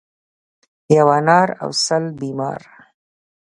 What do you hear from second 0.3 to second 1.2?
ـ یو